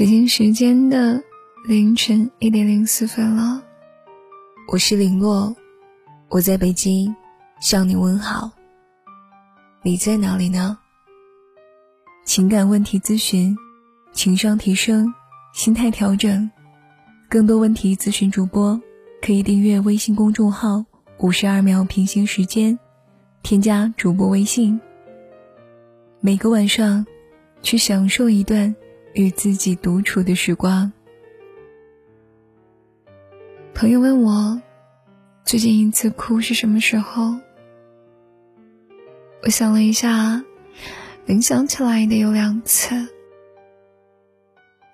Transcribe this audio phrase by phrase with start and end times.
[0.00, 1.22] 北京时间的
[1.68, 3.62] 凌晨一点零四分了，
[4.72, 5.54] 我是林洛，
[6.30, 7.14] 我在北京
[7.60, 8.50] 向你问好。
[9.82, 10.78] 你在哪里呢？
[12.24, 13.54] 情感问题咨询，
[14.14, 15.12] 情商提升，
[15.52, 16.50] 心态调整，
[17.28, 18.80] 更多问题咨询主播
[19.20, 20.82] 可以订阅微信公众号
[21.20, 22.78] “五十二秒平行时间”，
[23.44, 24.80] 添加主播微信，
[26.20, 27.04] 每个晚上
[27.60, 28.74] 去享受一段。
[29.12, 30.92] 与自己独处的时光。
[33.74, 34.60] 朋友问我，
[35.44, 37.36] 最近一次哭是什么时候？
[39.42, 40.44] 我想了一下，
[41.26, 43.08] 能想起来的有两次。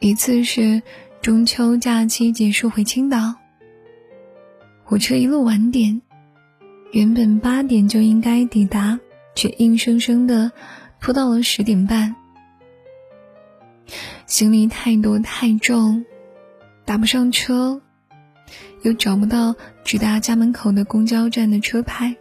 [0.00, 0.82] 一次是
[1.22, 3.34] 中秋假期结束回青岛，
[4.84, 6.02] 火车一路晚点，
[6.92, 9.00] 原本八点就应该抵达，
[9.34, 10.52] 却硬生生的
[11.00, 12.14] 拖到了十点半。
[14.26, 16.04] 行李太多太重，
[16.84, 17.80] 打不上车，
[18.82, 19.54] 又找不到
[19.84, 22.16] 直达家门口的公交站的车牌。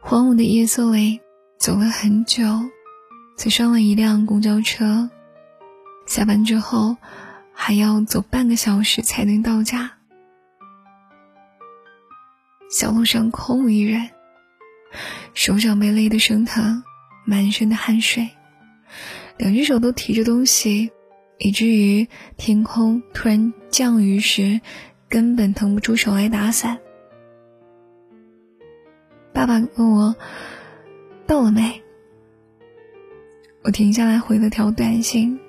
[0.00, 1.20] 荒芜的夜色里，
[1.58, 2.42] 走了很久，
[3.36, 5.08] 才上了一辆公交车。
[6.06, 6.96] 下班之后，
[7.54, 9.92] 还要走半个小时才能到家。
[12.70, 14.10] 小路上空无一人，
[15.32, 16.82] 手掌被勒得生疼，
[17.24, 18.28] 满身的汗水。
[19.36, 20.90] 两只手都提着东西，
[21.38, 24.60] 以至于天空突然降雨时，
[25.08, 26.78] 根本腾不出手来打伞。
[29.32, 30.14] 爸爸问我
[31.26, 31.82] 到了没，
[33.62, 35.40] 我停下来回了条短信，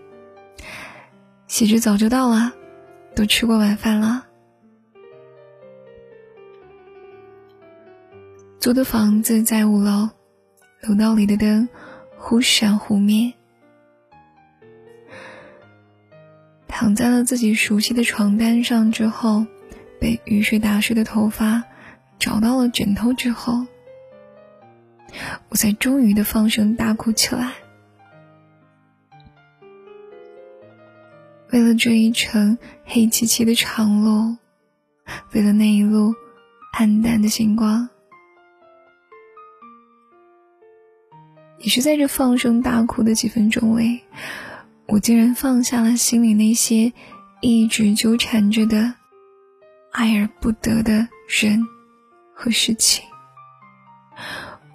[1.47, 2.51] 写着早就到了，
[3.15, 4.25] 都吃过晚饭了。
[8.59, 10.09] 租的房子在五楼，
[10.87, 11.67] 楼道里的灯
[12.17, 13.33] 忽闪忽灭。
[16.67, 19.45] 躺在了自己熟悉的床单上之后，
[19.99, 21.63] 被雨水打湿的头发
[22.19, 23.65] 找到了枕头之后，
[25.49, 27.53] 我才终于的放声大哭起来。
[31.51, 34.35] 为了这一程黑漆漆的长路，
[35.31, 36.13] 为了那一路
[36.73, 37.87] 暗淡的星光，
[41.65, 44.01] 也是在这放声大哭的几分钟里。
[44.85, 46.93] 我竟然放下了心里那些
[47.41, 48.93] 一直纠缠着的、
[49.91, 51.65] 爱而不得的人
[52.35, 53.03] 和事情，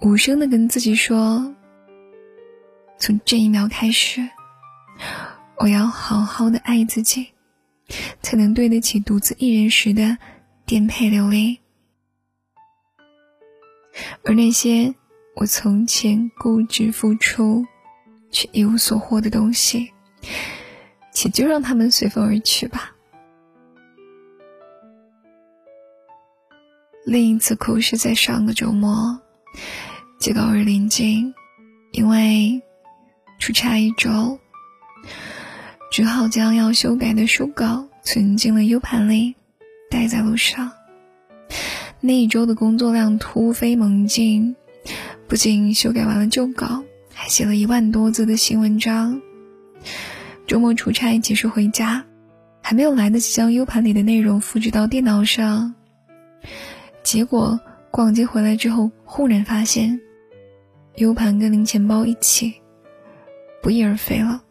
[0.01, 1.55] 无声的跟自己说：
[2.99, 4.27] 从这一秒开始，
[5.59, 7.27] 我要好好的爱自己，
[8.21, 10.17] 才能对得起独自一人时的
[10.65, 11.57] 颠沛流离。
[14.25, 14.93] 而那些
[15.35, 17.65] 我从前固执付出
[18.31, 19.91] 却一无所获的东西。
[21.13, 22.95] 且就让他们随风而去吧。
[27.05, 29.19] 另一次哭是在上个周末，
[30.19, 31.33] 节高日临近，
[31.91, 32.61] 因为
[33.39, 34.39] 出差一周，
[35.91, 39.35] 只好将要修改的书稿存进了 U 盘里，
[39.89, 40.71] 带在路上。
[41.99, 44.55] 那一周的工作量突飞猛进，
[45.31, 46.83] 不仅修改完了旧稿，
[47.13, 49.21] 还写了一万多字的新文章。
[50.45, 52.03] 周末出差结束回家，
[52.61, 55.73] 还没有来得及将 U 盘里的内容复制到电脑上，
[57.01, 57.57] 结果
[57.91, 60.01] 逛街回来之后，忽然发现
[60.97, 62.53] U 盘跟零钱包一起
[63.63, 64.43] 不翼而飞了。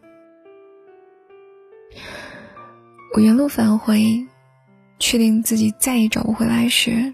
[3.14, 4.26] 我原路返回，
[4.98, 7.12] 确定自己再也找不回来时，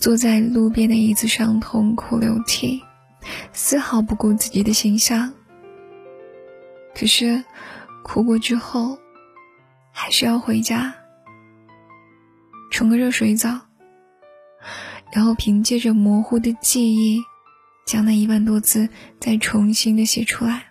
[0.00, 2.82] 坐在路边的椅子上痛哭流涕，
[3.52, 5.30] 丝毫不顾自己的形象。
[6.94, 7.44] 可是，
[8.02, 8.98] 哭过之后，
[9.92, 10.94] 还是要回家，
[12.70, 13.60] 冲个热水澡，
[15.12, 17.22] 然后凭借着模糊的记忆，
[17.84, 18.88] 将那一万多字
[19.18, 20.64] 再重新的写出来。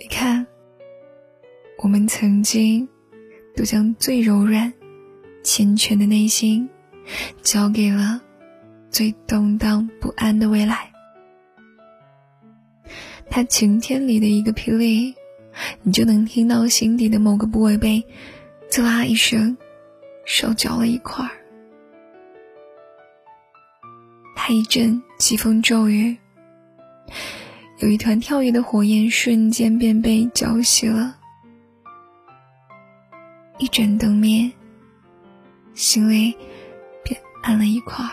[0.00, 0.44] 你看，
[1.78, 2.88] 我们曾经
[3.54, 4.72] 都将最柔软、
[5.48, 6.68] 缱绻的内心，
[7.42, 8.20] 交给了
[8.90, 10.92] 最动荡不安的未来。
[13.30, 15.14] 他晴天里的一个霹雳，
[15.80, 18.04] 你就能听到心底的某个部位被
[18.68, 19.56] “滋啦”一声
[20.26, 21.30] 烧焦了一块儿。
[24.36, 26.18] 他一阵疾风骤雨，
[27.78, 31.16] 有一团跳跃的火焰瞬间便被浇熄了。
[33.56, 34.52] 一盏灯灭，
[35.78, 36.36] 心里
[37.04, 38.10] 便暗了一块儿。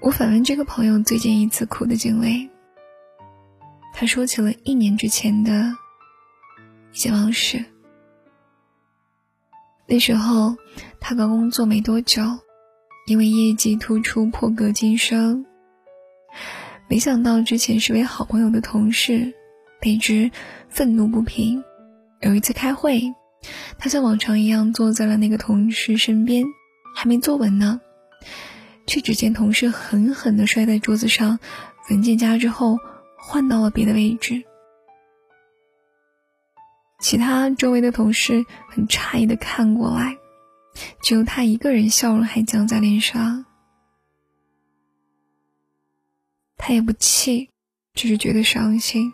[0.00, 2.48] 我反问这个朋友最近一次哭的经历，
[3.92, 5.76] 他说起了一年之前的
[6.92, 7.64] 一件往事。
[9.88, 10.56] 那时候
[11.00, 12.22] 他刚工作没多久，
[13.08, 15.44] 因为业绩突出破格晋升，
[16.86, 19.34] 没想到之前是位好朋友的同事
[19.80, 20.30] 被之
[20.68, 21.64] 愤怒不平。
[22.20, 23.02] 有一次开会，
[23.78, 26.44] 他像往常一样坐在了那个同事身边，
[26.94, 27.80] 还没坐稳呢。
[28.86, 31.40] 却只见同事狠狠地摔在桌子上，
[31.90, 32.78] 文件夹之后
[33.18, 34.44] 换到了别的位置。
[37.00, 40.16] 其他周围的同事很诧异的看过来，
[41.02, 43.44] 只有他一个人笑容还僵在脸上。
[46.56, 47.50] 他也不气，
[47.92, 49.12] 只是觉得伤心。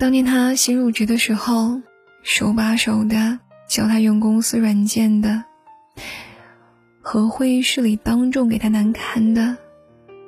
[0.00, 1.82] 当年他新入职的时候，
[2.22, 3.38] 手把手的
[3.68, 5.44] 教他用公司软件的。
[7.02, 9.58] 和会议室里当众给他难堪的，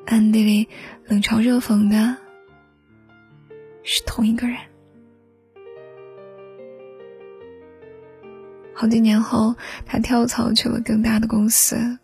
[0.04, 0.68] 暗地里
[1.06, 2.18] 冷嘲热讽的，
[3.82, 4.58] 是同一个人。
[8.74, 9.54] 好几年后，
[9.86, 11.98] 他跳槽去了更大的公司，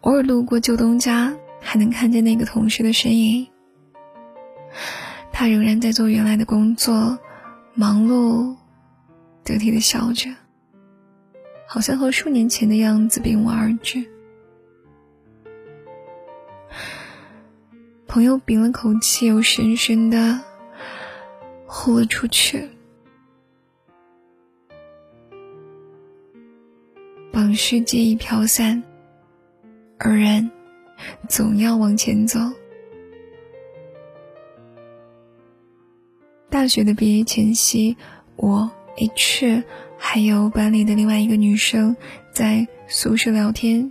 [0.00, 3.46] 偶尔路过旧东家，还能看见那个同事的身影。
[5.38, 7.16] 他仍然在做原来的工作，
[7.72, 8.56] 忙碌
[9.44, 10.28] 得体的笑着。
[11.64, 14.04] 好像和数年前的样子并无二致。
[18.08, 20.40] 朋友屏了口气，又深深的
[21.66, 22.68] 呼了出去。
[27.32, 28.82] 往事皆已飘散，
[29.98, 30.50] 而人
[31.28, 32.40] 总要往前走。
[36.68, 37.96] 学的毕业前夕，
[38.36, 39.64] 我 H。
[40.00, 41.96] 还有班里的另外一个女生
[42.32, 43.90] 在宿舍聊天。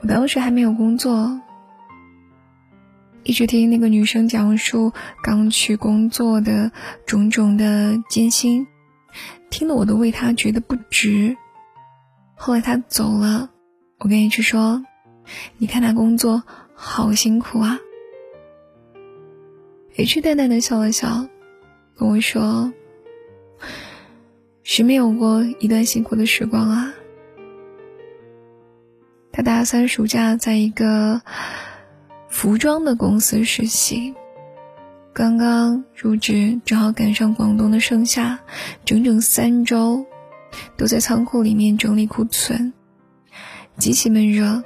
[0.00, 1.38] 我当时还没有工作，
[3.22, 4.90] 一直听那个女生讲述
[5.22, 6.72] 刚去工作的
[7.04, 8.66] 种种的艰辛，
[9.50, 11.36] 听得我都为她觉得不值。
[12.34, 13.50] 后来她走了，
[13.98, 14.82] 我跟 H 说
[15.58, 16.42] ：“你看她工作
[16.74, 17.78] 好辛苦啊。
[19.96, 21.26] ”H 淡淡的笑了笑，
[21.96, 22.72] 跟我说。
[24.62, 26.92] 谁没有过一段辛苦的时光啊？
[29.32, 31.22] 他大三暑假在一个
[32.28, 34.12] 服装的公司实习，
[35.12, 38.40] 刚刚入职，正好赶上广东的盛夏，
[38.84, 40.04] 整整三周
[40.76, 42.72] 都在仓库里面整理库存，
[43.78, 44.62] 极其闷热。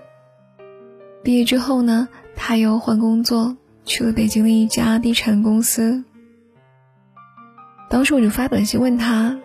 [1.22, 6.04] 毕业之后呢，他又换工作，去了北京的一家地产公司。
[7.88, 9.38] 当时我就发短信问他。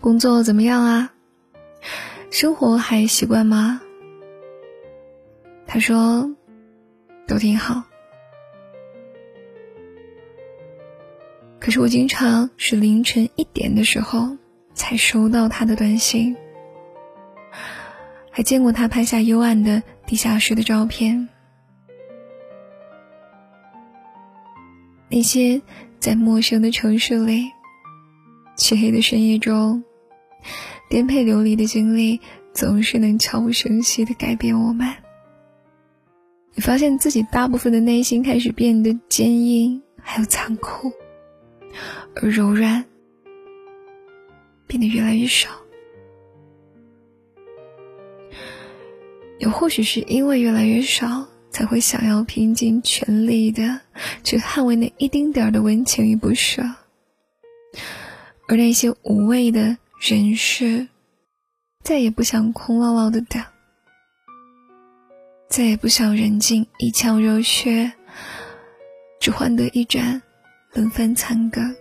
[0.00, 1.12] 工作怎么样啊？
[2.30, 3.80] 生活还习惯吗？
[5.66, 6.34] 他说，
[7.26, 7.84] 都挺好。
[11.60, 14.36] 可是我经常是凌晨一点的时候
[14.74, 16.34] 才收到他的短信，
[18.30, 21.28] 还见过他拍下幽暗的地下室的照片。
[25.12, 25.60] 那些
[26.00, 27.44] 在陌生的城市里，
[28.56, 29.84] 漆黑的深夜中。
[30.88, 32.18] 颠沛流离的经历
[32.54, 34.88] 总是能悄无声息的改变我们。
[36.54, 40.90] 你发现自己大部分的内心开始变得坚硬，还有残酷，
[42.16, 42.82] 而柔软
[44.66, 45.50] 变得越来越少。
[49.38, 53.80] 也或许是因为越来越少，才会想要拼尽全力的
[54.24, 56.62] 去捍卫那一丁点儿的温情与不舍，
[58.48, 59.76] 而那些无谓的。
[60.04, 60.88] 人世，
[61.84, 63.40] 再也不想空落落的等，
[65.48, 67.92] 再也不想人尽一腔热血，
[69.20, 70.20] 只换得一盏
[70.72, 71.76] 冷饭残羹。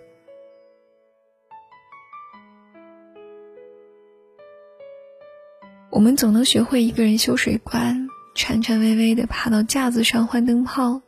[5.89, 8.07] 我们总能学会一个人修水管，
[8.41, 10.99] 颤颤巍巍的爬到架子上换灯泡。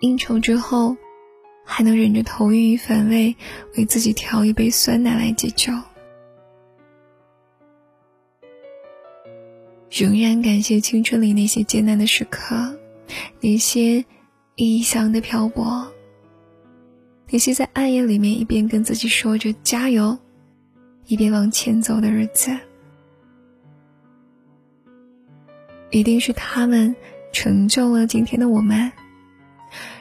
[0.00, 0.96] 应酬之后。
[1.62, 3.36] 还能忍着头晕与反胃，
[3.76, 5.72] 为自己调一杯酸奶来解酒。
[9.88, 12.76] 仍然感谢青春里那些艰难的时刻，
[13.40, 14.04] 那些
[14.56, 15.86] 异乡的漂泊，
[17.30, 20.18] 那些在暗夜里面一边跟自己说着加油，
[21.06, 22.50] 一边往前走的日子。
[25.90, 26.94] 一定是他们
[27.32, 28.90] 成就了今天的我们，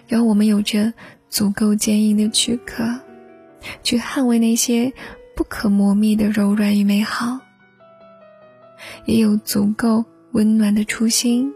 [0.08, 0.94] 让我们有着。
[1.32, 3.00] 足够坚硬的躯壳，
[3.84, 4.92] 去捍卫那些
[5.36, 7.40] 不可磨灭的柔软与美好，
[9.06, 11.54] 也有足够温暖的初心，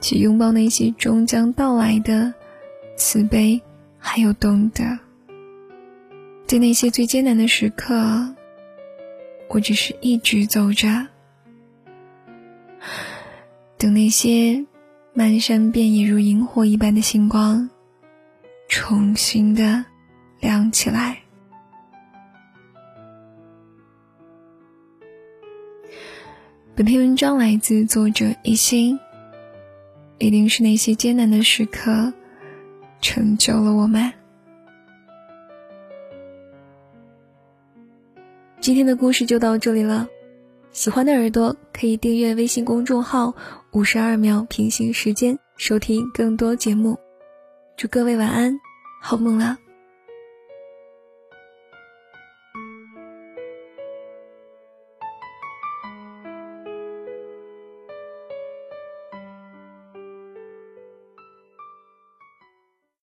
[0.00, 2.32] 去拥抱那些终将到来的
[2.96, 3.60] 慈悲，
[3.98, 4.98] 还有懂得。
[6.46, 8.34] 在那些最艰难的时刻，
[9.50, 11.06] 我只是一直走着，
[13.82, 14.64] 等那些
[15.12, 17.68] 漫山遍野如萤火一般的星光，
[18.68, 19.84] 重新的
[20.38, 21.18] 亮起来。
[26.76, 28.96] 本篇文章来自作者一心，
[30.18, 32.12] 一定是那些艰难的时刻，
[33.00, 34.12] 成就了我们。
[38.60, 40.06] 今天的故事就到这里了，
[40.72, 43.34] 喜欢的耳朵可以订阅微信公众号
[43.72, 46.98] “五十二秒平行时间”，收听更多节目。
[47.76, 48.58] 祝各位晚安，
[49.02, 49.58] 好梦啦！